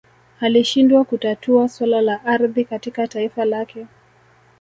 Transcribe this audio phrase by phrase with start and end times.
[0.39, 3.87] Alishindwa kutatua swala la ardhi katika taifa lake